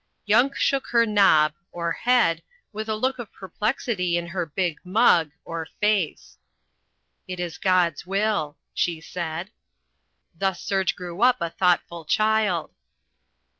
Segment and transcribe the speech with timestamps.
[0.25, 2.41] Yump shook her knob, or head,
[2.73, 6.39] with a look of perplexity on her big mugg, or face.
[7.27, 9.51] "It is God's will," she said.
[10.35, 12.73] Thus Serge grew up a thoughtful child.